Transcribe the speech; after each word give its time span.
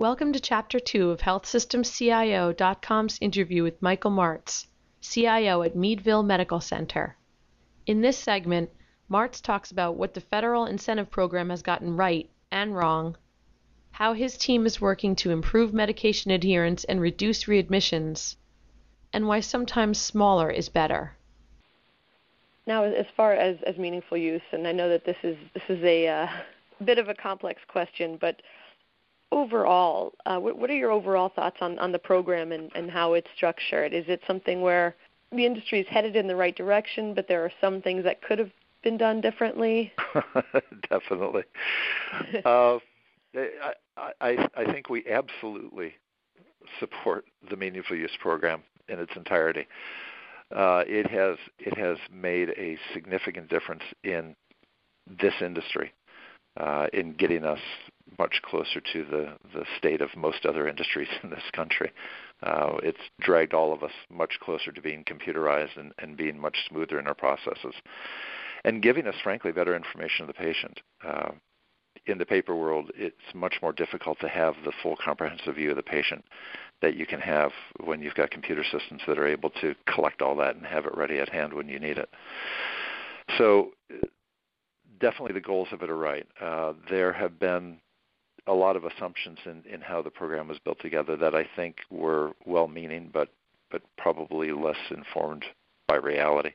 Welcome 0.00 0.32
to 0.32 0.40
Chapter 0.40 0.80
2 0.80 1.10
of 1.10 1.20
HealthSystemCIO.com's 1.20 3.18
interview 3.20 3.62
with 3.62 3.82
Michael 3.82 4.10
Martz, 4.10 4.66
CIO 5.02 5.60
at 5.60 5.76
Meadville 5.76 6.22
Medical 6.22 6.58
Center. 6.58 7.18
In 7.86 8.00
this 8.00 8.16
segment, 8.16 8.70
Martz 9.10 9.42
talks 9.42 9.70
about 9.70 9.96
what 9.96 10.14
the 10.14 10.22
federal 10.22 10.64
incentive 10.64 11.10
program 11.10 11.50
has 11.50 11.60
gotten 11.60 11.98
right 11.98 12.30
and 12.50 12.74
wrong, 12.74 13.18
how 13.90 14.14
his 14.14 14.38
team 14.38 14.64
is 14.64 14.80
working 14.80 15.14
to 15.16 15.32
improve 15.32 15.74
medication 15.74 16.30
adherence 16.30 16.84
and 16.84 16.98
reduce 16.98 17.44
readmissions, 17.44 18.36
and 19.12 19.28
why 19.28 19.40
sometimes 19.40 20.00
smaller 20.00 20.50
is 20.50 20.70
better. 20.70 21.14
Now, 22.66 22.84
as 22.84 23.06
far 23.14 23.34
as, 23.34 23.58
as 23.66 23.76
meaningful 23.76 24.16
use, 24.16 24.48
and 24.50 24.66
I 24.66 24.72
know 24.72 24.88
that 24.88 25.04
this 25.04 25.18
is 25.22 25.36
this 25.52 25.64
is 25.68 25.84
a 25.84 26.08
uh, 26.08 26.28
bit 26.86 26.98
of 26.98 27.10
a 27.10 27.14
complex 27.14 27.60
question, 27.68 28.16
but 28.18 28.40
overall, 29.32 30.12
uh, 30.26 30.38
what, 30.38 30.58
what, 30.58 30.70
are 30.70 30.76
your 30.76 30.90
overall 30.90 31.28
thoughts 31.28 31.58
on, 31.60 31.78
on 31.78 31.92
the 31.92 31.98
program 31.98 32.52
and, 32.52 32.70
and 32.74 32.90
how 32.90 33.14
it's 33.14 33.28
structured? 33.36 33.92
Is 33.92 34.04
it 34.08 34.20
something 34.26 34.60
where 34.60 34.94
the 35.32 35.46
industry 35.46 35.80
is 35.80 35.86
headed 35.88 36.16
in 36.16 36.26
the 36.26 36.36
right 36.36 36.56
direction, 36.56 37.14
but 37.14 37.28
there 37.28 37.44
are 37.44 37.52
some 37.60 37.80
things 37.80 38.04
that 38.04 38.22
could 38.22 38.38
have 38.38 38.50
been 38.82 38.96
done 38.96 39.20
differently? 39.20 39.92
Definitely. 40.90 41.44
uh, 42.44 42.78
I, 43.34 44.12
I, 44.20 44.48
I 44.56 44.64
think 44.64 44.90
we 44.90 45.04
absolutely 45.08 45.94
support 46.78 47.24
the 47.48 47.56
Meaningful 47.56 47.96
Use 47.96 48.16
program 48.20 48.62
in 48.88 48.98
its 48.98 49.12
entirety. 49.16 49.66
Uh, 50.54 50.82
it 50.86 51.08
has 51.08 51.36
it 51.60 51.78
has 51.78 51.96
made 52.12 52.48
a 52.58 52.76
significant 52.92 53.48
difference 53.48 53.84
in 54.02 54.34
this 55.06 55.34
industry 55.40 55.92
uh, 56.56 56.88
in 56.92 57.12
getting 57.12 57.44
us 57.44 57.60
much 58.20 58.42
closer 58.42 58.80
to 58.92 59.04
the, 59.04 59.24
the 59.54 59.64
state 59.78 60.02
of 60.02 60.14
most 60.14 60.44
other 60.44 60.68
industries 60.68 61.08
in 61.22 61.30
this 61.30 61.50
country. 61.52 61.90
Uh, 62.42 62.76
it's 62.82 63.06
dragged 63.20 63.54
all 63.54 63.72
of 63.72 63.82
us 63.82 63.96
much 64.10 64.34
closer 64.40 64.70
to 64.70 64.82
being 64.82 65.02
computerized 65.04 65.76
and, 65.76 65.92
and 65.98 66.18
being 66.18 66.38
much 66.38 66.58
smoother 66.68 66.98
in 67.00 67.06
our 67.06 67.14
processes, 67.14 67.74
and 68.64 68.82
giving 68.82 69.06
us, 69.06 69.14
frankly, 69.22 69.52
better 69.52 69.74
information 69.74 70.20
of 70.22 70.26
the 70.26 70.34
patient. 70.34 70.80
Uh, 71.02 71.30
in 72.06 72.18
the 72.18 72.26
paper 72.26 72.54
world, 72.54 72.90
it's 72.94 73.34
much 73.34 73.56
more 73.62 73.72
difficult 73.72 74.18
to 74.20 74.28
have 74.28 74.54
the 74.64 74.72
full 74.82 74.96
comprehensive 75.02 75.54
view 75.56 75.70
of 75.70 75.76
the 75.76 75.82
patient 75.82 76.22
that 76.82 76.94
you 76.94 77.06
can 77.06 77.20
have 77.20 77.52
when 77.84 78.02
you've 78.02 78.14
got 78.14 78.30
computer 78.30 78.64
systems 78.64 79.02
that 79.06 79.18
are 79.18 79.26
able 79.26 79.50
to 79.62 79.74
collect 79.92 80.22
all 80.22 80.36
that 80.36 80.56
and 80.56 80.66
have 80.66 80.86
it 80.86 80.96
ready 80.96 81.18
at 81.18 81.28
hand 81.28 81.52
when 81.52 81.68
you 81.68 81.78
need 81.78 81.98
it. 81.98 82.10
So 83.38 83.70
definitely 85.00 85.34
the 85.34 85.40
goals 85.40 85.68
of 85.72 85.82
it 85.82 85.90
are 85.90 85.96
right. 85.96 86.26
Uh, 86.40 86.74
there 86.88 87.12
have 87.12 87.38
been 87.38 87.78
a 88.46 88.52
lot 88.52 88.76
of 88.76 88.84
assumptions 88.84 89.38
in, 89.44 89.62
in 89.72 89.80
how 89.80 90.02
the 90.02 90.10
program 90.10 90.48
was 90.48 90.58
built 90.58 90.78
together 90.80 91.16
that 91.16 91.34
I 91.34 91.46
think 91.56 91.76
were 91.90 92.32
well-meaning, 92.44 93.10
but 93.12 93.28
but 93.70 93.82
probably 93.96 94.50
less 94.50 94.76
informed 94.90 95.44
by 95.86 95.96
reality 95.96 96.50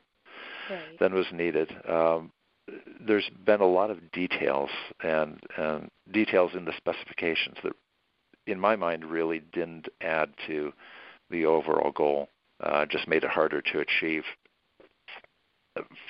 right. 0.69 0.99
than 0.99 1.13
was 1.13 1.27
needed. 1.31 1.73
Um, 1.87 2.31
there's 2.99 3.29
been 3.45 3.61
a 3.61 3.67
lot 3.67 3.89
of 3.89 4.11
details 4.11 4.69
and, 5.01 5.39
and 5.57 5.89
details 6.11 6.51
in 6.55 6.65
the 6.65 6.73
specifications 6.75 7.55
that, 7.63 7.73
in 8.47 8.59
my 8.59 8.75
mind, 8.75 9.05
really 9.05 9.41
didn't 9.53 9.87
add 10.01 10.29
to 10.47 10.73
the 11.29 11.45
overall 11.45 11.91
goal. 11.91 12.27
Uh, 12.61 12.85
just 12.85 13.07
made 13.07 13.23
it 13.23 13.29
harder 13.29 13.61
to 13.61 13.79
achieve 13.79 14.23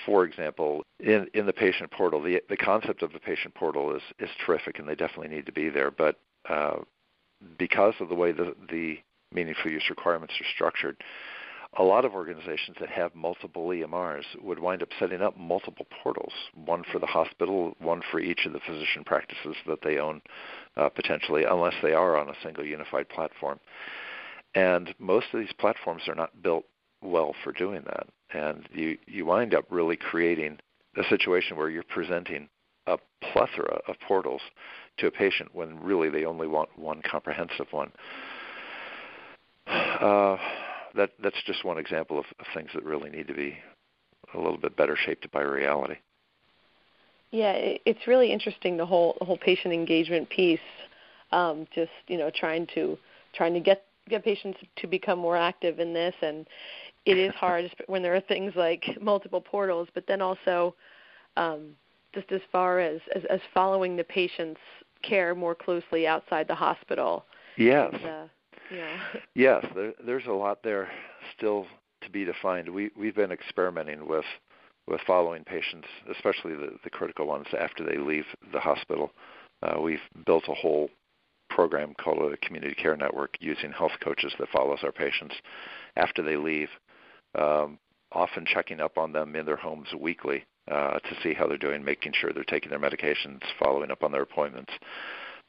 for 0.05 0.25
example, 0.25 0.83
in, 0.99 1.27
in 1.33 1.45
the 1.45 1.53
patient 1.53 1.91
portal, 1.91 2.21
the, 2.21 2.41
the 2.49 2.58
concept 2.58 3.02
of 3.02 3.13
the 3.13 3.19
patient 3.19 3.53
portal 3.55 3.95
is, 3.95 4.02
is 4.19 4.30
terrific 4.45 4.80
and 4.80 4.88
they 4.88 4.95
definitely 4.95 5.35
need 5.35 5.45
to 5.45 5.52
be 5.52 5.69
there. 5.69 5.91
But 5.91 6.19
uh, 6.47 6.77
because 7.58 7.93
of 7.99 8.09
the 8.09 8.16
way 8.16 8.31
the, 8.31 8.55
the 8.69 8.97
meaningful 9.33 9.71
use 9.71 9.86
requirements 9.89 10.33
are 10.39 10.45
structured, 10.53 10.97
a 11.77 11.83
lot 11.83 12.05
of 12.05 12.13
organizations 12.13 12.77
that 12.80 12.89
have 12.89 13.13
multiple 13.16 13.67
EMRs 13.67 14.23
would 14.41 14.59
wind 14.59 14.81
up 14.81 14.89
setting 14.97 15.21
up 15.21 15.37
multiple 15.37 15.86
portals, 16.02 16.32
one 16.53 16.83
for 16.89 16.99
the 16.99 17.05
hospital, 17.05 17.76
one 17.80 18.02
for 18.11 18.20
each 18.20 18.45
of 18.45 18.53
the 18.53 18.61
physician 18.65 19.03
practices 19.03 19.55
that 19.67 19.80
they 19.83 19.97
own 19.97 20.21
uh, 20.77 20.87
potentially, 20.87 21.43
unless 21.43 21.73
they 21.82 21.92
are 21.92 22.15
on 22.17 22.30
a 22.30 22.36
single 22.43 22.65
unified 22.65 23.09
platform. 23.09 23.59
And 24.53 24.95
most 24.99 25.27
of 25.33 25.39
these 25.42 25.52
platforms 25.59 26.03
are 26.08 26.15
not 26.15 26.42
built 26.42 26.64
well 27.02 27.36
for 27.43 27.52
doing 27.52 27.83
that 27.86 28.08
and 28.35 28.67
you 28.73 28.97
you 29.07 29.25
wind 29.25 29.53
up 29.53 29.65
really 29.69 29.95
creating 29.95 30.59
a 30.97 31.03
situation 31.09 31.57
where 31.57 31.69
you're 31.69 31.83
presenting 31.83 32.49
a 32.87 32.97
plethora 33.31 33.79
of 33.87 33.95
portals 34.07 34.41
to 34.97 35.07
a 35.07 35.11
patient 35.11 35.49
when 35.53 35.79
really 35.81 36.09
they 36.09 36.25
only 36.25 36.47
want 36.47 36.69
one 36.77 37.01
comprehensive 37.09 37.67
one. 37.71 37.91
Uh, 39.95 40.37
that 40.95 41.11
that's 41.23 41.41
just 41.45 41.63
one 41.63 41.77
example 41.77 42.19
of, 42.19 42.25
of 42.39 42.45
things 42.53 42.69
that 42.75 42.83
really 42.83 43.09
need 43.09 43.27
to 43.27 43.33
be 43.33 43.57
a 44.33 44.37
little 44.37 44.57
bit 44.57 44.75
better 44.75 44.95
shaped 44.95 45.29
by 45.31 45.41
reality. 45.41 45.95
Yeah, 47.31 47.53
it's 47.55 48.07
really 48.07 48.31
interesting 48.31 48.77
the 48.77 48.85
whole 48.85 49.15
the 49.19 49.25
whole 49.25 49.37
patient 49.37 49.73
engagement 49.73 50.29
piece. 50.29 50.59
Um, 51.31 51.65
just 51.73 51.91
you 52.07 52.17
know, 52.17 52.29
trying 52.29 52.67
to 52.75 52.97
trying 53.33 53.53
to 53.53 53.59
get 53.61 53.85
get 54.09 54.23
patients 54.23 54.59
to 54.77 54.87
become 54.87 55.19
more 55.19 55.37
active 55.37 55.79
in 55.79 55.93
this, 55.93 56.13
and 56.21 56.45
it 57.05 57.17
is 57.17 57.33
hard 57.36 57.71
when 57.88 58.02
there 58.02 58.16
are 58.16 58.21
things 58.21 58.54
like 58.55 58.83
multiple 59.02 59.42
portals, 59.42 59.88
but 59.93 60.05
then 60.08 60.21
also 60.21 60.76
um, 61.38 61.76
just 62.14 62.32
as 62.32 62.42
far 62.52 62.80
as, 62.80 62.99
as, 63.16 63.23
as 63.30 63.39
following 63.54 63.95
the 63.95 64.04
patient's 64.04 64.61
care 65.04 65.36
more 65.36 65.54
closely 65.54 66.08
outside 66.08 66.48
the 66.48 66.55
hospital. 66.55 67.26
Yes. 67.58 67.92
And, 67.94 68.05
uh, 68.05 68.26
yeah. 68.71 68.98
Yes, 69.36 69.65
there, 69.76 69.94
there's 70.05 70.26
a 70.26 70.32
lot 70.32 70.60
there 70.64 70.89
still 71.38 71.67
to 72.02 72.10
be 72.10 72.26
defined. 72.26 72.70
We 72.70 72.89
we've 72.98 73.15
been 73.15 73.32
experimenting 73.32 74.08
with 74.08 74.26
with 74.88 75.02
following 75.05 75.44
patients, 75.44 75.88
especially 76.15 76.54
the, 76.55 76.77
the 76.83 76.89
critical 76.89 77.27
ones 77.27 77.48
after 77.60 77.83
they 77.83 77.98
leave 77.98 78.26
the 78.54 78.60
hospital. 78.60 79.11
Uh, 79.64 79.80
we've 79.82 79.99
built 80.26 80.45
a 80.48 80.54
whole 80.54 80.89
program 81.49 81.94
called 82.02 82.32
a 82.32 82.38
community 82.38 82.76
care 82.76 82.95
network 82.95 83.36
using 83.39 83.71
health 83.71 83.92
coaches 84.04 84.33
that 84.39 84.49
follows 84.49 84.80
our 84.83 84.92
patients 84.92 85.36
after 85.95 86.21
they 86.21 86.38
leave 86.38 86.70
um, 87.37 87.79
often 88.11 88.45
checking 88.45 88.79
up 88.79 88.97
on 88.97 89.11
them 89.11 89.35
in 89.35 89.45
their 89.45 89.55
homes 89.55 89.87
weekly 89.99 90.45
uh, 90.71 90.99
to 90.99 91.15
see 91.21 91.33
how 91.33 91.47
they're 91.47 91.57
doing, 91.57 91.83
making 91.83 92.13
sure 92.13 92.31
they're 92.33 92.43
taking 92.43 92.69
their 92.69 92.79
medications, 92.79 93.41
following 93.59 93.91
up 93.91 94.03
on 94.03 94.11
their 94.11 94.21
appointments, 94.21 94.73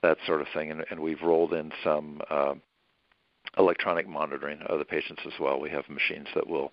that 0.03 0.19
sort 0.27 0.41
of 0.41 0.47
thing. 0.53 0.71
And, 0.71 0.85
and 0.91 1.01
we've 1.01 1.23
rolled 1.23 1.53
in 1.53 1.73
some 1.83 2.21
uh, 2.29 2.55
electronic 3.57 4.09
monitoring 4.09 4.61
of 4.63 4.79
the 4.79 4.85
patients 4.85 5.23
as 5.27 5.33
well. 5.41 5.61
We 5.61 5.71
have 5.71 5.89
machines 5.89 6.29
that 6.35 6.47
will 6.47 6.73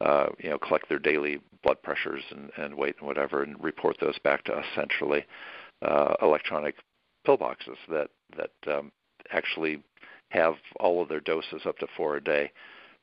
uh, 0.00 0.26
you 0.38 0.50
know, 0.50 0.58
collect 0.58 0.88
their 0.88 0.98
daily 0.98 1.40
blood 1.62 1.82
pressures 1.82 2.22
and, 2.30 2.50
and 2.56 2.74
weight 2.74 2.96
and 2.98 3.06
whatever, 3.06 3.42
and 3.42 3.62
report 3.62 3.96
those 4.00 4.18
back 4.20 4.44
to 4.44 4.52
us 4.52 4.64
centrally. 4.74 5.24
Uh, 5.82 6.14
electronic 6.22 6.76
pill 7.24 7.36
boxes 7.36 7.76
that 7.90 8.08
that 8.36 8.74
um, 8.74 8.90
actually 9.32 9.82
have 10.30 10.54
all 10.80 11.02
of 11.02 11.08
their 11.08 11.20
doses 11.20 11.62
up 11.66 11.78
to 11.78 11.86
four 11.96 12.16
a 12.16 12.22
day 12.22 12.50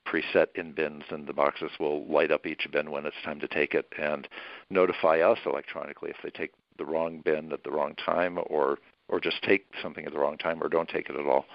preset 0.06 0.48
in 0.56 0.74
bins, 0.74 1.04
and 1.10 1.28
the 1.28 1.34
boxes 1.34 1.72
will 1.80 2.06
light 2.06 2.32
up 2.32 2.46
each 2.46 2.68
bin 2.72 2.92
when 2.92 3.06
it's 3.06 3.16
time 3.24 3.40
to 3.40 3.48
take 3.48 3.74
it 3.74 3.88
and 3.98 4.28
notify 4.70 5.20
us 5.20 5.38
electronically 5.46 6.10
if 6.10 6.18
they 6.24 6.30
take 6.30 6.52
the 6.78 6.86
wrong 6.86 7.22
bin 7.24 7.52
at 7.52 7.64
the 7.64 7.72
wrong 7.72 7.96
time 7.96 8.40
or 8.48 8.78
or 9.10 9.20
just 9.20 9.44
take 9.44 9.66
something 9.82 10.06
at 10.06 10.14
the 10.14 10.20
wrong 10.20 10.38
time 10.38 10.64
or 10.64 10.70
don't 10.70 10.88
take 10.88 11.10
it 11.10 11.18
at 11.18 11.26
all, 11.28 11.46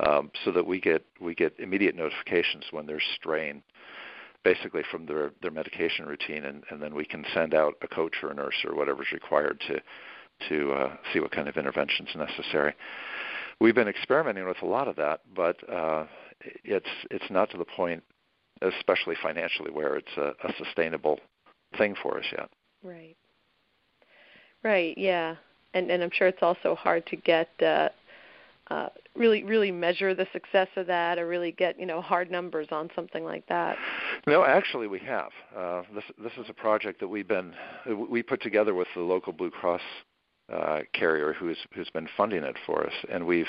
um, 0.00 0.30
so 0.44 0.50
that 0.50 0.66
we 0.66 0.80
get 0.80 1.04
we 1.20 1.34
get 1.34 1.54
immediate 1.58 1.94
notifications 1.94 2.64
when 2.70 2.86
they're 2.86 3.02
straying, 3.16 3.62
basically 4.44 4.82
from 4.90 5.06
their 5.06 5.32
their 5.42 5.50
medication 5.50 6.06
routine, 6.06 6.44
and, 6.44 6.64
and 6.70 6.82
then 6.82 6.94
we 6.94 7.04
can 7.04 7.24
send 7.34 7.54
out 7.54 7.74
a 7.82 7.88
coach 7.88 8.14
or 8.22 8.30
a 8.30 8.34
nurse 8.34 8.64
or 8.64 8.74
whatever's 8.74 9.12
required 9.12 9.60
to 9.68 9.80
to 10.48 10.72
uh, 10.72 10.96
see 11.12 11.20
what 11.20 11.30
kind 11.30 11.48
of 11.48 11.56
interventions 11.56 12.08
necessary. 12.14 12.74
We've 13.58 13.74
been 13.74 13.88
experimenting 13.88 14.46
with 14.46 14.60
a 14.62 14.66
lot 14.66 14.86
of 14.86 14.96
that, 14.96 15.20
but 15.34 15.56
uh, 15.70 16.04
it's 16.40 16.88
it's 17.10 17.30
not 17.30 17.50
to 17.50 17.58
the 17.58 17.64
point, 17.64 18.02
especially 18.62 19.16
financially, 19.22 19.70
where 19.70 19.96
it's 19.96 20.16
a, 20.16 20.32
a 20.46 20.52
sustainable 20.58 21.20
thing 21.78 21.94
for 22.02 22.18
us 22.18 22.24
yet. 22.32 22.48
Right. 22.82 23.16
Right. 24.62 24.96
Yeah. 24.96 25.36
And 25.74 25.90
and 25.90 26.02
I'm 26.02 26.10
sure 26.12 26.28
it's 26.28 26.42
also 26.42 26.74
hard 26.74 27.06
to 27.06 27.16
get 27.16 27.48
uh, 27.60 27.88
uh, 28.68 28.88
really 29.14 29.44
really 29.44 29.70
measure 29.70 30.14
the 30.14 30.26
success 30.32 30.68
of 30.76 30.86
that, 30.86 31.18
or 31.18 31.26
really 31.26 31.52
get 31.52 31.78
you 31.78 31.86
know 31.86 32.00
hard 32.00 32.30
numbers 32.30 32.68
on 32.70 32.90
something 32.94 33.24
like 33.24 33.46
that. 33.48 33.76
No, 34.26 34.44
actually, 34.44 34.86
we 34.86 34.98
have. 35.00 35.30
Uh, 35.56 35.82
this 35.94 36.04
this 36.22 36.32
is 36.38 36.46
a 36.48 36.54
project 36.54 37.00
that 37.00 37.08
we've 37.08 37.28
been 37.28 37.54
we 38.08 38.22
put 38.22 38.42
together 38.42 38.74
with 38.74 38.88
the 38.94 39.02
local 39.02 39.32
Blue 39.32 39.50
Cross 39.50 39.82
uh, 40.52 40.80
carrier 40.92 41.32
who's 41.32 41.58
who's 41.74 41.90
been 41.90 42.08
funding 42.16 42.42
it 42.42 42.56
for 42.66 42.86
us, 42.86 42.92
and 43.10 43.26
we've 43.26 43.46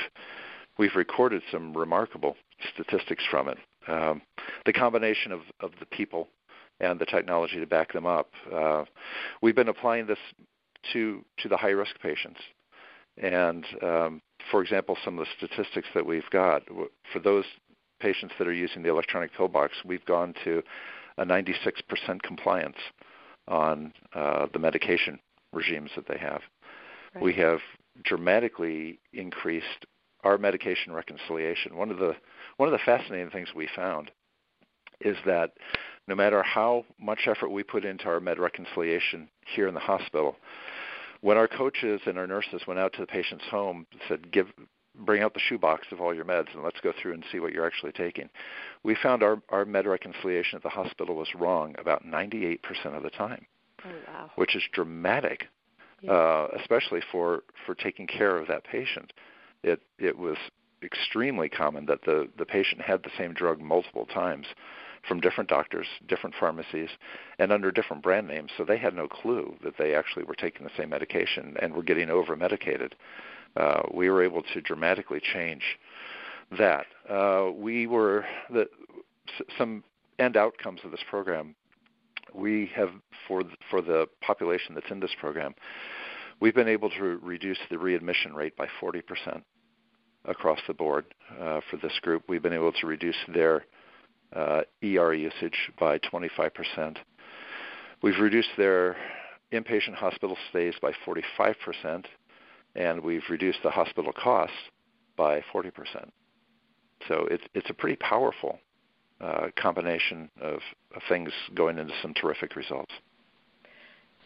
we've 0.78 0.96
recorded 0.96 1.42
some 1.52 1.76
remarkable 1.76 2.36
statistics 2.74 3.24
from 3.30 3.50
it. 3.50 3.58
Um, 3.88 4.22
the 4.66 4.74
combination 4.74 5.32
of, 5.32 5.42
of 5.60 5.72
the 5.80 5.86
people 5.86 6.28
and 6.80 7.00
the 7.00 7.06
technology 7.06 7.60
to 7.60 7.66
back 7.66 7.94
them 7.94 8.06
up. 8.06 8.30
Uh, 8.54 8.86
we've 9.42 9.56
been 9.56 9.70
applying 9.70 10.08
this 10.08 10.20
to 10.94 11.24
to 11.40 11.50
the 11.50 11.58
high 11.58 11.70
risk 11.70 12.00
patients, 12.02 12.40
and 13.22 13.66
um, 13.82 14.22
for 14.52 14.62
example, 14.62 14.98
some 15.04 15.18
of 15.18 15.26
the 15.26 15.48
statistics 15.48 15.88
that 15.96 16.06
we've 16.06 16.30
got 16.32 16.64
for 17.12 17.20
those 17.20 17.46
patients 18.00 18.34
that 18.38 18.48
are 18.48 18.54
using 18.54 18.84
the 18.84 18.90
electronic 18.90 19.34
pillbox, 19.34 19.74
we've 19.84 20.06
gone 20.06 20.34
to 20.44 20.62
a 21.18 21.26
96% 21.26 22.22
compliance 22.22 22.78
on 23.48 23.92
uh, 24.14 24.46
the 24.54 24.60
medication 24.60 25.20
regimes 25.52 25.90
that 25.96 26.08
they 26.08 26.18
have. 26.18 26.42
Right. 27.16 27.24
We 27.24 27.34
have 27.34 27.60
dramatically 28.04 29.00
increased 29.14 29.86
our 30.28 30.38
medication 30.38 30.92
reconciliation. 30.92 31.78
One 31.78 31.90
of 31.90 32.00
the 32.00 32.14
one 32.58 32.68
of 32.68 32.74
the 32.74 32.86
fascinating 32.86 33.30
things 33.30 33.50
we 33.56 33.70
found 33.76 34.12
is 35.00 35.16
that 35.26 35.52
no 36.08 36.16
matter 36.16 36.44
how 36.44 36.84
much 37.00 37.28
effort 37.28 37.50
we 37.50 37.64
put 37.64 37.86
into 37.86 38.06
our 38.06 38.20
med 38.20 38.38
reconciliation 38.38 39.30
here 39.56 39.68
in 39.68 39.74
the 39.74 39.80
hospital, 39.80 40.36
when 41.22 41.38
our 41.38 41.48
coaches 41.48 42.02
and 42.06 42.18
our 42.18 42.28
nurses 42.28 42.62
went 42.68 42.80
out 42.80 42.94
to 42.94 43.02
the 43.02 43.08
patient's 43.08 43.46
home, 43.50 43.88
and 43.92 44.02
said, 44.10 44.32
"Give, 44.32 44.48
bring 44.96 45.24
out 45.24 45.34
the 45.34 45.40
shoebox 45.40 45.88
of 45.92 46.02
all 46.02 46.14
your 46.14 46.26
meds 46.26 46.54
and 46.54 46.64
let's 46.64 46.82
go 46.82 46.92
through 47.02 47.14
and 47.14 47.24
see 47.32 47.40
what 47.40 47.54
you're 47.54 47.66
actually 47.66 47.94
taking," 47.94 48.30
we 48.84 48.96
found 48.96 49.24
our 49.24 49.42
our 49.48 49.64
med 49.64 49.88
reconciliation 49.88 50.58
at 50.58 50.64
the 50.64 50.70
hospital 50.82 51.16
was 51.16 51.34
wrong 51.36 51.74
about 51.80 52.06
98% 52.06 52.60
of 52.98 53.04
the 53.04 53.12
time, 53.12 53.46
oh, 53.86 53.90
wow. 54.08 54.32
which 54.36 54.58
is 54.58 54.64
dramatic, 54.74 55.48
yeah. 56.02 56.12
uh, 56.12 56.48
especially 56.60 57.02
for 57.14 57.44
for 57.66 57.76
taking 57.76 58.08
care 58.08 58.36
of 58.38 58.48
that 58.50 58.66
patient. 58.66 59.14
It 59.64 59.82
it 60.00 60.18
was 60.18 60.38
extremely 60.84 61.50
common 61.50 61.86
that 61.88 62.04
the 62.06 62.30
the 62.38 62.46
patient 62.46 62.82
had 62.82 63.04
the 63.04 63.12
same 63.18 63.34
drug 63.34 63.60
multiple 63.60 64.06
times 64.06 64.48
from 65.08 65.20
different 65.22 65.50
doctors, 65.50 65.88
different 66.08 66.36
pharmacies, 66.40 66.90
and 67.40 67.52
under 67.52 67.72
different 67.72 68.04
brand 68.04 68.28
names. 68.28 68.52
So 68.58 68.64
they 68.66 68.78
had 68.78 68.94
no 68.94 69.08
clue 69.08 69.56
that 69.64 69.78
they 69.78 69.96
actually 69.96 70.26
were 70.26 70.36
taking 70.36 70.66
the 70.66 70.72
same 70.78 70.90
medication 70.90 71.56
and 71.62 71.74
were 71.74 71.84
getting 71.84 72.10
over 72.10 72.36
medicated. 72.36 72.96
Uh, 73.56 73.84
we 73.94 74.10
were 74.10 74.24
able 74.24 74.44
to 74.54 74.62
dramatically 74.62 75.22
change 75.22 75.64
that. 76.58 76.86
Uh, 77.10 77.50
we 77.56 77.88
were 77.88 78.26
the, 78.50 78.68
some 79.58 79.84
end 80.20 80.38
outcomes 80.38 80.82
of 80.84 80.92
this 80.92 81.04
program. 81.10 81.56
We 82.34 82.70
have 82.76 82.90
for 83.28 83.44
for 83.70 83.82
the 83.82 84.08
population 84.22 84.76
that's 84.76 84.92
in 84.92 85.00
this 85.00 85.16
program, 85.20 85.56
we've 86.40 86.56
been 86.56 86.68
able 86.68 86.90
to 86.92 87.20
reduce 87.22 87.58
the 87.70 87.78
readmission 87.78 88.34
rate 88.34 88.56
by 88.56 88.68
40% 88.82 89.42
across 90.26 90.60
the 90.68 90.74
board 90.74 91.06
uh, 91.40 91.62
for 91.70 91.78
this 91.78 91.98
group. 92.02 92.24
We've 92.28 92.42
been 92.42 92.54
able 92.54 92.74
to 92.74 92.88
reduce 92.88 93.16
their 93.34 93.66
uh, 94.36 94.62
ER 94.84 95.14
usage 95.14 95.72
by 95.80 96.00
25%. 96.00 96.98
We've 98.02 98.20
reduced 98.20 98.50
their 98.58 98.98
inpatient 99.52 99.96
hospital 99.96 100.38
stays 100.50 100.76
by 100.82 100.92
45%, 101.06 102.06
and 102.76 103.02
we've 103.02 103.24
reduced 103.30 103.60
the 103.64 103.72
hospital 103.72 104.12
costs 104.12 104.56
by 105.16 105.42
40%. 105.54 105.72
So 107.08 107.28
it's 107.30 107.44
it's 107.54 107.70
a 107.70 107.74
pretty 107.74 107.96
powerful 107.98 108.60
uh, 109.22 109.48
combination 109.56 110.30
of, 110.42 110.60
of, 110.96 111.02
things 111.08 111.32
going 111.56 111.78
into 111.78 111.94
some 112.02 112.14
terrific 112.14 112.56
results. 112.56 112.94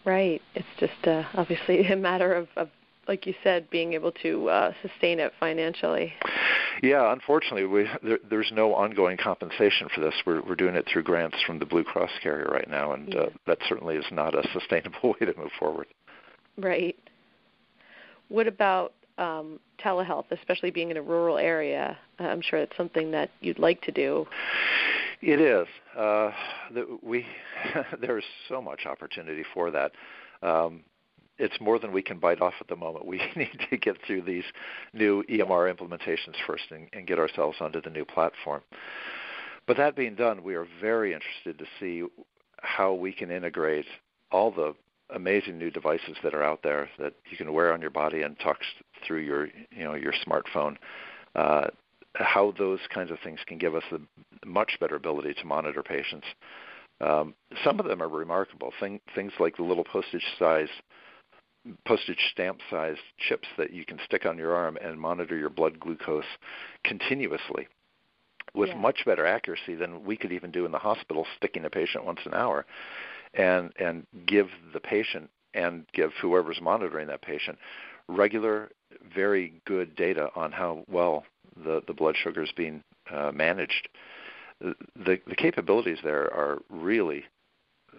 Right. 0.05 0.41
It's 0.55 0.67
just 0.79 1.07
uh, 1.07 1.23
obviously 1.33 1.85
a 1.91 1.95
matter 1.95 2.33
of, 2.33 2.47
of, 2.55 2.69
like 3.07 3.25
you 3.25 3.33
said, 3.43 3.69
being 3.69 3.93
able 3.93 4.11
to 4.23 4.49
uh, 4.49 4.73
sustain 4.81 5.19
it 5.19 5.33
financially. 5.39 6.13
Yeah, 6.81 7.11
unfortunately, 7.11 7.65
we, 7.65 7.87
there, 8.01 8.19
there's 8.29 8.51
no 8.53 8.73
ongoing 8.73 9.17
compensation 9.17 9.87
for 9.93 10.01
this. 10.01 10.13
We're, 10.25 10.41
we're 10.41 10.55
doing 10.55 10.75
it 10.75 10.85
through 10.91 11.03
grants 11.03 11.37
from 11.45 11.59
the 11.59 11.65
Blue 11.65 11.83
Cross 11.83 12.11
carrier 12.23 12.49
right 12.51 12.69
now, 12.69 12.93
and 12.93 13.13
uh, 13.13 13.17
yeah. 13.17 13.23
uh, 13.25 13.29
that 13.47 13.57
certainly 13.67 13.95
is 13.95 14.05
not 14.11 14.33
a 14.33 14.47
sustainable 14.53 15.15
way 15.19 15.27
to 15.27 15.37
move 15.37 15.51
forward. 15.59 15.87
Right. 16.57 16.97
What 18.29 18.47
about 18.47 18.93
um, 19.17 19.59
telehealth, 19.83 20.25
especially 20.31 20.71
being 20.71 20.89
in 20.89 20.97
a 20.97 21.01
rural 21.01 21.37
area? 21.37 21.97
I'm 22.17 22.41
sure 22.41 22.59
it's 22.59 22.75
something 22.77 23.11
that 23.11 23.29
you'd 23.41 23.59
like 23.59 23.81
to 23.83 23.91
do. 23.91 24.25
It 25.21 25.39
is. 25.39 25.67
Uh, 25.97 26.31
the, 26.73 26.97
we 27.01 27.25
there's 28.01 28.23
so 28.49 28.61
much 28.61 28.85
opportunity 28.85 29.43
for 29.53 29.71
that. 29.71 29.91
Um, 30.41 30.83
it's 31.37 31.59
more 31.59 31.79
than 31.79 31.91
we 31.91 32.01
can 32.01 32.19
bite 32.19 32.41
off 32.41 32.53
at 32.59 32.67
the 32.67 32.75
moment. 32.75 33.05
We 33.05 33.21
need 33.35 33.67
to 33.69 33.77
get 33.77 33.97
through 34.05 34.23
these 34.23 34.43
new 34.93 35.23
EMR 35.23 35.73
implementations 35.75 36.35
first 36.45 36.65
and, 36.71 36.87
and 36.93 37.07
get 37.07 37.19
ourselves 37.19 37.57
onto 37.59 37.81
the 37.81 37.89
new 37.89 38.05
platform. 38.05 38.61
But 39.67 39.77
that 39.77 39.95
being 39.95 40.15
done, 40.15 40.43
we 40.43 40.55
are 40.55 40.67
very 40.79 41.13
interested 41.13 41.59
to 41.59 41.65
see 41.79 42.07
how 42.61 42.93
we 42.93 43.11
can 43.11 43.31
integrate 43.31 43.85
all 44.31 44.51
the 44.51 44.73
amazing 45.13 45.57
new 45.57 45.69
devices 45.69 46.15
that 46.23 46.33
are 46.33 46.43
out 46.43 46.61
there 46.63 46.89
that 46.97 47.13
you 47.29 47.37
can 47.37 47.51
wear 47.53 47.73
on 47.73 47.81
your 47.81 47.89
body 47.89 48.21
and 48.21 48.39
talk 48.39 48.57
through 49.05 49.19
your 49.19 49.47
you 49.71 49.83
know 49.83 49.93
your 49.93 50.13
smartphone. 50.25 50.77
Uh, 51.35 51.67
how 52.15 52.53
those 52.57 52.79
kinds 52.93 53.11
of 53.11 53.17
things 53.23 53.39
can 53.47 53.57
give 53.57 53.75
us 53.75 53.83
a 53.91 54.47
much 54.47 54.77
better 54.79 54.95
ability 54.95 55.33
to 55.35 55.45
monitor 55.45 55.83
patients. 55.83 56.27
Um, 56.99 57.33
some 57.63 57.79
of 57.79 57.85
them 57.85 58.01
are 58.01 58.09
remarkable. 58.09 58.71
Thing, 58.79 58.99
things 59.15 59.31
like 59.39 59.57
the 59.57 59.63
little 59.63 59.83
postage 59.83 60.25
size 60.37 60.69
postage 61.85 62.19
stamp 62.31 62.59
sized 62.69 62.99
chips 63.17 63.47
that 63.57 63.71
you 63.71 63.85
can 63.85 63.99
stick 64.05 64.25
on 64.25 64.37
your 64.37 64.55
arm 64.55 64.77
and 64.83 64.99
monitor 64.99 65.37
your 65.37 65.49
blood 65.49 65.79
glucose 65.79 66.25
continuously 66.83 67.67
with 68.55 68.69
yeah. 68.69 68.75
much 68.75 69.03
better 69.05 69.25
accuracy 69.25 69.75
than 69.75 70.03
we 70.03 70.17
could 70.17 70.31
even 70.31 70.51
do 70.51 70.65
in 70.65 70.71
the 70.71 70.79
hospital 70.79 71.25
sticking 71.37 71.65
a 71.65 71.69
patient 71.69 72.03
once 72.03 72.19
an 72.25 72.33
hour 72.33 72.65
and 73.35 73.71
and 73.79 74.05
give 74.25 74.47
the 74.73 74.79
patient 74.79 75.29
and 75.53 75.85
give 75.93 76.11
whoever's 76.21 76.59
monitoring 76.61 77.07
that 77.07 77.21
patient 77.21 77.57
regular 78.07 78.71
very 79.13 79.61
good 79.65 79.95
data 79.95 80.29
on 80.35 80.51
how 80.51 80.83
well 80.89 81.23
the 81.55 81.81
the 81.87 81.93
blood 81.93 82.15
sugar 82.21 82.43
is 82.43 82.51
being 82.55 82.83
uh, 83.11 83.31
managed 83.33 83.89
the 84.59 85.19
the 85.27 85.35
capabilities 85.35 85.97
there 86.03 86.31
are 86.33 86.59
really 86.69 87.23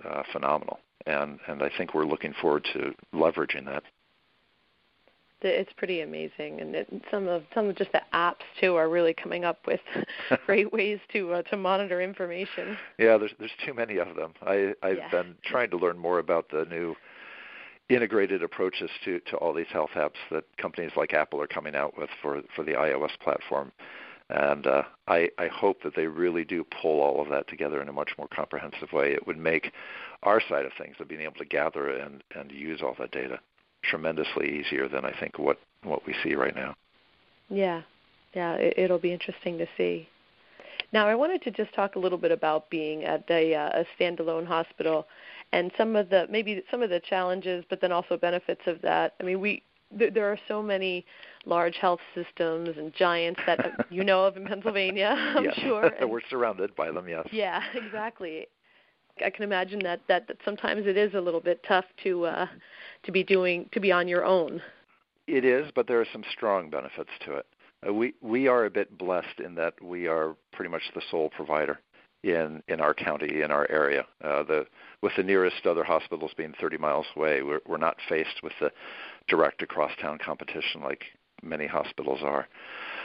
uh, 0.08 0.22
phenomenal 0.32 0.78
and 1.06 1.38
and 1.46 1.62
I 1.62 1.70
think 1.76 1.94
we're 1.94 2.04
looking 2.04 2.34
forward 2.40 2.66
to 2.72 2.94
leveraging 3.14 3.66
that. 3.66 3.82
It's 5.44 5.72
pretty 5.76 6.02
amazing, 6.02 6.60
and 6.60 6.74
it, 6.76 6.88
some 7.10 7.26
of 7.26 7.42
some 7.52 7.68
of 7.68 7.76
just 7.76 7.90
the 7.92 8.02
apps 8.14 8.44
too 8.60 8.76
are 8.76 8.88
really 8.88 9.12
coming 9.12 9.44
up 9.44 9.58
with 9.66 9.80
great 10.46 10.72
ways 10.72 11.00
to 11.12 11.32
uh, 11.32 11.42
to 11.42 11.56
monitor 11.56 12.00
information. 12.00 12.76
Yeah, 12.98 13.18
there's 13.18 13.32
there's 13.38 13.50
too 13.66 13.74
many 13.74 13.96
of 13.96 14.14
them. 14.14 14.34
I 14.42 14.74
I've 14.82 14.98
yeah. 14.98 15.10
been 15.10 15.34
trying 15.44 15.70
to 15.70 15.76
learn 15.76 15.98
more 15.98 16.20
about 16.20 16.48
the 16.50 16.64
new 16.70 16.94
integrated 17.88 18.42
approaches 18.42 18.90
to 19.04 19.20
to 19.20 19.36
all 19.36 19.52
these 19.52 19.66
health 19.72 19.90
apps 19.94 20.20
that 20.30 20.44
companies 20.56 20.92
like 20.96 21.12
Apple 21.12 21.40
are 21.40 21.46
coming 21.46 21.74
out 21.74 21.96
with 21.96 22.10
for 22.20 22.42
for 22.54 22.64
the 22.64 22.72
iOS 22.72 23.18
platform. 23.20 23.72
And 24.28 24.66
uh, 24.66 24.82
I, 25.08 25.28
I 25.38 25.48
hope 25.48 25.82
that 25.82 25.94
they 25.94 26.06
really 26.06 26.44
do 26.44 26.64
pull 26.64 27.00
all 27.02 27.20
of 27.20 27.28
that 27.28 27.48
together 27.48 27.82
in 27.82 27.88
a 27.88 27.92
much 27.92 28.12
more 28.16 28.28
comprehensive 28.28 28.90
way. 28.90 29.12
It 29.12 29.26
would 29.26 29.36
make 29.36 29.72
our 30.22 30.40
side 30.48 30.64
of 30.64 30.72
things 30.78 30.96
of 31.00 31.08
being 31.08 31.20
able 31.20 31.34
to 31.34 31.44
gather 31.44 31.88
and, 31.88 32.22
and 32.34 32.50
use 32.50 32.80
all 32.82 32.96
that 32.98 33.10
data 33.10 33.40
tremendously 33.82 34.58
easier 34.58 34.88
than 34.88 35.04
I 35.04 35.12
think 35.18 35.38
what, 35.38 35.58
what 35.82 36.06
we 36.06 36.14
see 36.22 36.34
right 36.34 36.54
now. 36.54 36.74
Yeah, 37.50 37.82
yeah, 38.32 38.54
it, 38.54 38.74
it'll 38.78 38.98
be 38.98 39.12
interesting 39.12 39.58
to 39.58 39.66
see. 39.76 40.08
Now, 40.92 41.06
I 41.06 41.14
wanted 41.14 41.42
to 41.42 41.50
just 41.50 41.74
talk 41.74 41.96
a 41.96 41.98
little 41.98 42.18
bit 42.18 42.32
about 42.32 42.70
being 42.70 43.04
at 43.04 43.24
a, 43.30 43.54
uh, 43.54 43.82
a 43.82 43.84
standalone 43.98 44.46
hospital 44.46 45.06
and 45.52 45.70
some 45.76 45.96
of 45.96 46.08
the 46.08 46.26
maybe 46.30 46.62
some 46.70 46.82
of 46.82 46.90
the 46.90 47.00
challenges, 47.00 47.64
but 47.68 47.80
then 47.80 47.92
also 47.92 48.16
benefits 48.16 48.62
of 48.66 48.80
that. 48.82 49.14
I 49.20 49.24
mean, 49.24 49.40
we 49.40 49.62
th- 49.98 50.14
there 50.14 50.30
are 50.30 50.38
so 50.48 50.62
many 50.62 51.04
large 51.44 51.76
health 51.76 52.00
systems 52.14 52.70
and 52.76 52.92
giants 52.94 53.40
that 53.46 53.86
you 53.90 54.04
know 54.04 54.24
of 54.24 54.36
in 54.36 54.46
Pennsylvania, 54.46 55.14
I'm 55.36 55.44
yes. 55.44 55.54
sure. 55.60 55.92
And, 56.00 56.10
We're 56.10 56.20
surrounded 56.28 56.74
by 56.74 56.90
them, 56.90 57.08
yes. 57.08 57.26
Yeah, 57.32 57.62
exactly. 57.74 58.46
I 59.24 59.28
can 59.28 59.44
imagine 59.44 59.80
that, 59.80 60.00
that 60.08 60.26
that 60.28 60.38
sometimes 60.44 60.86
it 60.86 60.96
is 60.96 61.12
a 61.14 61.20
little 61.20 61.40
bit 61.40 61.62
tough 61.68 61.84
to 62.02 62.24
uh 62.24 62.46
to 63.04 63.12
be 63.12 63.22
doing 63.22 63.68
to 63.72 63.80
be 63.80 63.92
on 63.92 64.08
your 64.08 64.24
own. 64.24 64.62
It 65.26 65.44
is, 65.44 65.70
but 65.74 65.86
there 65.86 66.00
are 66.00 66.06
some 66.12 66.24
strong 66.32 66.70
benefits 66.70 67.10
to 67.26 67.36
it. 67.36 67.46
Uh, 67.86 67.92
we 67.92 68.14
we 68.22 68.48
are 68.48 68.64
a 68.64 68.70
bit 68.70 68.96
blessed 68.96 69.40
in 69.44 69.54
that 69.56 69.74
we 69.82 70.08
are 70.08 70.34
pretty 70.52 70.70
much 70.70 70.82
the 70.94 71.02
sole 71.10 71.28
provider 71.28 71.78
in 72.22 72.62
in 72.68 72.80
our 72.80 72.94
county 72.94 73.42
in 73.42 73.50
our 73.50 73.70
area. 73.70 74.04
Uh, 74.22 74.42
the 74.42 74.66
with 75.02 75.12
the 75.16 75.22
nearest 75.22 75.66
other 75.66 75.84
hospitals 75.84 76.32
being 76.36 76.54
30 76.60 76.78
miles 76.78 77.06
away, 77.16 77.42
we're 77.42 77.60
we're 77.66 77.76
not 77.76 77.96
faced 78.08 78.42
with 78.42 78.52
the 78.60 78.70
direct 79.28 79.62
across 79.62 79.90
town 80.00 80.18
competition 80.24 80.82
like 80.82 81.04
many 81.42 81.66
hospitals 81.66 82.20
are. 82.22 82.46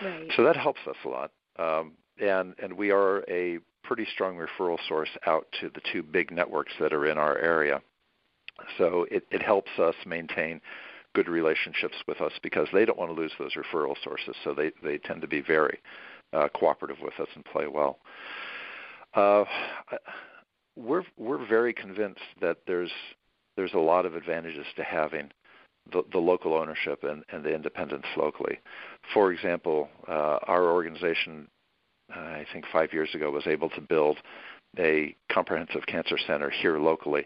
Right. 0.04 0.30
So 0.36 0.44
that 0.44 0.56
helps 0.56 0.82
us 0.88 0.96
a 1.06 1.10
lot. 1.10 1.32
Um, 1.58 1.94
and 2.20 2.54
and 2.62 2.74
we 2.74 2.92
are 2.92 3.24
a 3.30 3.60
pretty 3.84 4.06
strong 4.14 4.36
referral 4.36 4.78
source 4.88 5.10
out 5.26 5.48
to 5.62 5.70
the 5.70 5.82
two 5.92 6.04
big 6.04 6.32
networks 6.32 6.74
that 6.80 6.94
are 6.94 7.06
in 7.06 7.18
our 7.18 7.38
area. 7.38 7.82
So 8.78 9.06
it, 9.10 9.24
it 9.32 9.42
helps 9.42 9.72
us 9.80 9.96
maintain 10.06 10.60
good 11.14 11.28
relationships 11.28 11.96
with 12.08 12.22
us 12.22 12.34
because 12.44 12.68
they 12.74 12.86
don't 12.86 12.98
want 12.98 13.10
to 13.10 13.20
lose 13.20 13.32
those 13.40 13.54
referral 13.54 13.96
sources. 14.04 14.36
So 14.44 14.54
they, 14.54 14.72
they 14.84 14.98
tend 14.98 15.22
to 15.22 15.28
be 15.28 15.42
very 15.42 15.80
uh, 16.34 16.48
cooperative 16.54 16.98
with 17.02 17.14
us 17.20 17.28
and 17.36 17.46
play 17.46 17.68
well. 17.68 18.00
Uh, 19.18 19.46
we're 20.76 21.04
we're 21.18 21.44
very 21.48 21.74
convinced 21.74 22.22
that 22.40 22.58
there's 22.68 22.92
there's 23.56 23.74
a 23.74 23.80
lot 23.80 24.06
of 24.06 24.16
advantages 24.16 24.68
to 24.76 24.84
having 24.84 25.32
the, 25.92 26.04
the 26.12 26.20
local 26.20 26.54
ownership 26.54 27.04
and, 27.04 27.24
and 27.32 27.44
the 27.44 27.54
independence 27.54 28.06
locally. 28.16 28.60
For 29.14 29.32
example, 29.32 29.90
uh, 30.08 30.38
our 30.44 30.72
organization, 30.72 31.48
I 32.14 32.46
think 32.54 32.66
five 32.72 32.94
years 32.94 33.10
ago, 33.16 33.32
was 33.32 33.48
able 33.48 33.72
to 33.72 33.82
build 33.82 34.18
a 34.78 35.16
comprehensive 35.32 35.88
cancer 35.88 36.18
center 36.28 36.52
here 36.52 36.78
locally 36.78 37.26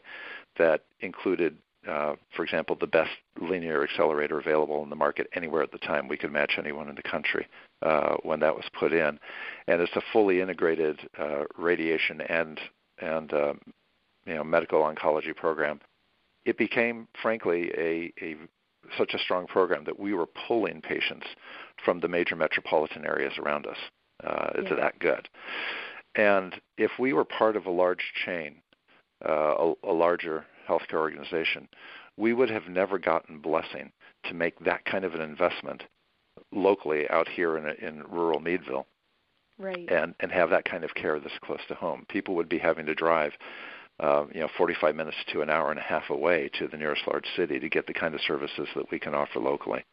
that 0.57 0.85
included, 1.01 1.57
uh, 1.87 2.15
for 2.35 2.43
example, 2.43 2.77
the 2.79 2.87
best 2.87 3.09
linear 3.39 3.83
accelerator 3.83 4.39
available 4.39 4.83
in 4.83 4.89
the 4.89 4.95
market 4.95 5.27
anywhere 5.33 5.63
at 5.63 5.71
the 5.71 5.79
time. 5.79 6.07
We 6.07 6.17
could 6.17 6.31
match 6.31 6.53
anyone 6.57 6.89
in 6.89 6.95
the 6.95 7.01
country 7.01 7.47
uh, 7.81 8.17
when 8.23 8.39
that 8.41 8.55
was 8.55 8.65
put 8.79 8.93
in, 8.93 9.19
and 9.67 9.81
it's 9.81 9.95
a 9.95 10.01
fully 10.13 10.41
integrated 10.41 10.99
uh, 11.17 11.43
radiation 11.57 12.21
and 12.21 12.59
and 12.99 13.33
uh, 13.33 13.53
you 14.25 14.35
know 14.35 14.43
medical 14.43 14.81
oncology 14.81 15.35
program. 15.35 15.79
It 16.45 16.57
became, 16.57 17.07
frankly, 17.21 17.71
a, 17.77 18.13
a 18.21 18.35
such 18.97 19.13
a 19.13 19.19
strong 19.19 19.47
program 19.47 19.83
that 19.85 19.99
we 19.99 20.13
were 20.13 20.27
pulling 20.47 20.81
patients 20.81 21.25
from 21.83 21.99
the 21.99 22.07
major 22.07 22.35
metropolitan 22.35 23.05
areas 23.05 23.33
around 23.39 23.65
us. 23.65 23.77
Uh, 24.23 24.49
it's 24.55 24.69
yeah. 24.69 24.77
that 24.77 24.99
good. 24.99 25.27
And 26.15 26.59
if 26.77 26.91
we 26.99 27.13
were 27.13 27.25
part 27.25 27.55
of 27.55 27.65
a 27.65 27.71
large 27.71 28.03
chain, 28.25 28.55
uh, 29.27 29.55
a, 29.57 29.73
a 29.83 29.93
larger 29.93 30.45
healthcare 30.71 30.99
organization, 30.99 31.67
we 32.17 32.33
would 32.33 32.49
have 32.49 32.67
never 32.67 32.97
gotten 32.97 33.39
blessing 33.39 33.91
to 34.25 34.33
make 34.33 34.59
that 34.59 34.85
kind 34.85 35.03
of 35.03 35.13
an 35.13 35.21
investment 35.21 35.83
locally 36.51 37.09
out 37.09 37.27
here 37.27 37.57
in, 37.57 37.67
in 37.85 38.03
rural 38.03 38.39
Meadville. 38.39 38.87
Right. 39.57 39.91
And 39.91 40.15
and 40.19 40.31
have 40.31 40.49
that 40.49 40.65
kind 40.65 40.83
of 40.83 40.95
care 40.95 41.19
this 41.19 41.33
close 41.43 41.59
to 41.67 41.75
home. 41.75 42.05
People 42.09 42.33
would 42.35 42.49
be 42.49 42.57
having 42.57 42.87
to 42.87 42.95
drive 42.95 43.33
uh, 43.99 44.25
you 44.33 44.39
know 44.39 44.49
45 44.57 44.95
minutes 44.95 45.17
to 45.31 45.41
an 45.41 45.49
hour 45.49 45.69
and 45.69 45.79
a 45.79 45.83
half 45.83 46.09
away 46.09 46.49
to 46.57 46.67
the 46.67 46.77
nearest 46.77 47.03
large 47.07 47.27
city 47.35 47.59
to 47.59 47.69
get 47.69 47.85
the 47.85 47.93
kind 47.93 48.15
of 48.15 48.21
services 48.21 48.67
that 48.75 48.89
we 48.91 48.97
can 48.97 49.13
offer 49.13 49.39
locally. 49.39 49.85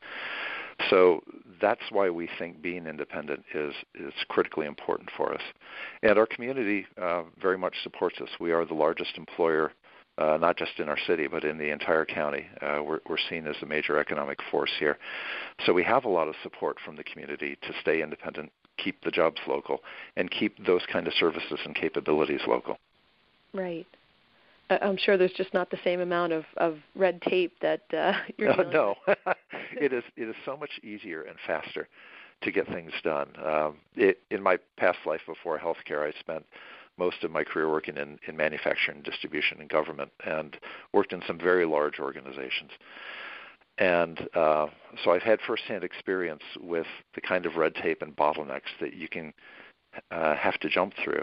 So 0.90 1.22
that's 1.60 1.82
why 1.90 2.08
we 2.08 2.28
think 2.38 2.62
being 2.62 2.86
independent 2.86 3.44
is 3.54 3.74
is 3.94 4.14
critically 4.28 4.66
important 4.66 5.10
for 5.16 5.34
us, 5.34 5.42
and 6.02 6.18
our 6.18 6.26
community 6.26 6.86
uh, 7.00 7.24
very 7.40 7.58
much 7.58 7.74
supports 7.82 8.20
us. 8.20 8.28
We 8.40 8.52
are 8.52 8.64
the 8.64 8.74
largest 8.74 9.18
employer, 9.18 9.72
uh, 10.18 10.36
not 10.38 10.56
just 10.56 10.72
in 10.78 10.88
our 10.88 10.98
city 11.06 11.26
but 11.26 11.44
in 11.44 11.58
the 11.58 11.70
entire 11.70 12.04
county. 12.04 12.46
Uh, 12.60 12.82
we're, 12.82 13.00
we're 13.08 13.18
seen 13.30 13.46
as 13.46 13.56
a 13.62 13.66
major 13.66 13.98
economic 13.98 14.38
force 14.50 14.72
here, 14.78 14.98
so 15.64 15.72
we 15.72 15.84
have 15.84 16.04
a 16.04 16.08
lot 16.08 16.28
of 16.28 16.34
support 16.42 16.76
from 16.84 16.96
the 16.96 17.04
community 17.04 17.56
to 17.62 17.72
stay 17.80 18.02
independent, 18.02 18.50
keep 18.76 19.02
the 19.04 19.10
jobs 19.10 19.40
local, 19.46 19.80
and 20.16 20.30
keep 20.30 20.64
those 20.66 20.82
kind 20.92 21.06
of 21.06 21.12
services 21.14 21.58
and 21.64 21.74
capabilities 21.74 22.40
local. 22.46 22.78
Right. 23.54 23.86
I'm 24.70 24.98
sure 24.98 25.16
there's 25.16 25.32
just 25.32 25.54
not 25.54 25.70
the 25.70 25.78
same 25.82 26.00
amount 26.00 26.32
of, 26.32 26.44
of 26.58 26.76
red 26.94 27.22
tape 27.22 27.54
that 27.62 27.82
uh, 27.96 28.12
you're. 28.36 28.54
No, 28.56 28.94
no. 29.06 29.14
it 29.72 29.92
is 29.92 30.04
it 30.16 30.28
is 30.28 30.36
so 30.44 30.56
much 30.56 30.70
easier 30.82 31.22
and 31.22 31.36
faster 31.46 31.88
to 32.42 32.52
get 32.52 32.66
things 32.68 32.92
done. 33.02 33.28
Um, 33.44 33.78
it, 33.96 34.20
in 34.30 34.42
my 34.42 34.58
past 34.76 34.98
life 35.06 35.20
before 35.26 35.58
healthcare, 35.58 36.06
I 36.06 36.18
spent 36.20 36.44
most 36.98 37.22
of 37.24 37.30
my 37.30 37.44
career 37.44 37.70
working 37.70 37.96
in, 37.96 38.18
in 38.26 38.36
manufacturing, 38.36 39.02
distribution, 39.02 39.60
and 39.60 39.68
government, 39.68 40.10
and 40.24 40.56
worked 40.92 41.12
in 41.12 41.22
some 41.26 41.38
very 41.38 41.64
large 41.64 41.98
organizations. 41.98 42.70
And 43.78 44.28
uh, 44.34 44.66
so 45.04 45.12
I've 45.12 45.22
had 45.22 45.38
firsthand 45.46 45.84
experience 45.84 46.42
with 46.60 46.86
the 47.14 47.20
kind 47.20 47.46
of 47.46 47.56
red 47.56 47.74
tape 47.76 48.02
and 48.02 48.14
bottlenecks 48.14 48.72
that 48.80 48.94
you 48.94 49.08
can 49.08 49.32
uh, 50.10 50.34
have 50.34 50.58
to 50.60 50.68
jump 50.68 50.94
through. 51.02 51.22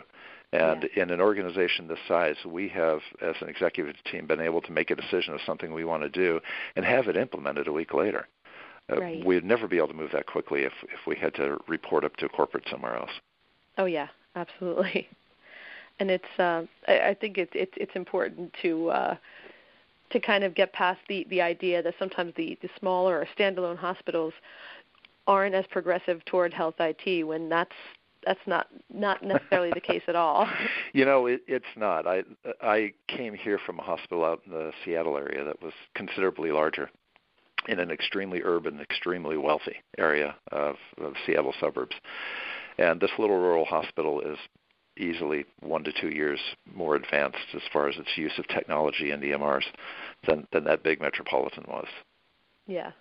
And 0.54 0.88
yeah. 0.96 1.04
in 1.04 1.10
an 1.10 1.20
organization 1.20 1.88
this 1.88 2.00
size, 2.08 2.38
we 2.46 2.70
have, 2.70 3.00
as 3.22 3.36
an 3.42 3.50
executive 3.50 3.96
team, 4.10 4.26
been 4.26 4.40
able 4.40 4.62
to 4.62 4.72
make 4.72 4.90
a 4.90 4.96
decision 4.96 5.34
of 5.34 5.42
something 5.46 5.74
we 5.74 5.84
want 5.84 6.04
to 6.04 6.10
do 6.10 6.40
and 6.76 6.86
have 6.86 7.08
it 7.08 7.18
implemented 7.18 7.68
a 7.68 7.74
week 7.74 7.94
later. 7.94 8.28
Uh, 8.92 9.02
right. 9.02 9.26
We'd 9.26 9.44
never 9.44 9.68
be 9.68 9.78
able 9.78 9.90
to 9.90 9.94
move 9.94 10.12
that 10.14 10.28
quickly 10.28 10.62
if 10.62 10.74
if 10.84 11.08
we 11.08 11.16
had 11.16 11.34
to 11.36 11.58
report 11.68 12.04
up 12.04 12.16
to 12.18 12.30
corporate 12.30 12.66
somewhere 12.70 12.96
else. 12.96 13.10
Oh 13.78 13.86
yeah, 13.86 14.08
absolutely. 14.36 15.10
And 16.00 16.12
it's 16.12 16.40
uh, 16.40 16.64
I, 16.88 17.10
I 17.10 17.14
think 17.14 17.38
it's 17.38 17.52
it's 17.54 17.74
it's 17.78 17.96
important 17.96 18.54
to 18.62 18.90
uh, 18.90 19.16
to 20.12 20.20
kind 20.20 20.44
of 20.44 20.54
get 20.56 20.74
past 20.74 21.00
the 21.08 21.26
the 21.30 21.42
idea 21.42 21.82
that 21.82 21.94
sometimes 22.00 22.34
the 22.36 22.58
the 22.62 22.70
smaller 22.80 23.20
or 23.20 23.28
standalone 23.38 23.78
hospitals 23.78 24.34
aren't 25.28 25.56
as 25.56 25.66
progressive 25.72 26.24
toward 26.26 26.54
health 26.54 26.76
IT 26.80 27.24
when 27.26 27.50
that's 27.50 27.74
that's 28.26 28.40
not 28.46 28.68
not 28.94 29.24
necessarily 29.24 29.72
the 29.72 29.82
case 29.82 30.04
at 30.08 30.16
all. 30.16 30.48
You 30.94 31.04
know, 31.04 31.26
it, 31.26 31.42
it's 31.46 31.66
not. 31.76 32.08
I 32.08 32.24
I 32.62 32.94
came 33.10 33.34
here 33.34 33.60
from 33.66 33.80
a 33.80 33.84
hospital 33.84 34.24
out 34.24 34.42
in 34.46 34.54
the 34.54 34.72
Seattle 34.84 35.18
area 35.18 35.44
that 35.44 35.62
was 35.62 35.74
considerably 35.94 36.52
larger, 36.52 36.90
in 37.68 37.80
an 37.80 37.92
extremely 37.92 38.42
urban, 38.44 38.80
extremely 38.80 39.36
wealthy 39.36 39.76
area 39.98 40.36
of, 40.54 40.76
of 40.98 41.16
Seattle 41.26 41.54
suburbs, 41.60 41.96
and 42.78 43.02
this 43.02 43.12
little 43.18 43.38
rural 43.38 43.66
hospital 43.66 44.22
is 44.22 44.38
easily 44.98 45.46
one 45.60 45.84
to 45.84 45.92
two 45.92 46.10
years 46.10 46.40
more 46.74 46.96
advanced 46.96 47.54
as 47.54 47.62
far 47.72 47.88
as 47.90 47.98
its 47.98 48.18
use 48.18 48.38
of 48.38 48.48
technology 48.48 49.12
and 49.12 49.24
EMRs 49.24 49.66
than 50.28 50.48
than 50.52 50.64
that 50.66 50.84
big 50.84 51.02
metropolitan 51.02 51.66
was. 51.68 51.88
Yeah, 52.68 52.92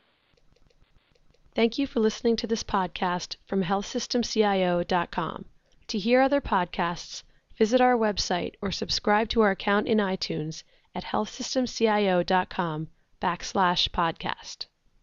Thank 1.54 1.78
you 1.78 1.86
for 1.86 2.00
listening 2.00 2.34
to 2.36 2.48
this 2.48 2.64
podcast 2.64 3.36
from 3.46 3.62
healthsystemcio.com. 3.62 5.44
To 5.86 5.98
hear 5.98 6.20
other 6.20 6.40
podcasts, 6.40 7.22
visit 7.56 7.80
our 7.80 7.96
website 7.96 8.54
or 8.60 8.72
subscribe 8.72 9.28
to 9.28 9.42
our 9.42 9.52
account 9.52 9.86
in 9.86 9.98
iTunes 9.98 10.64
at 10.96 11.04
healthsystemcio.com 11.04 12.88
backslash 13.22 13.88
podcast. 13.90 14.66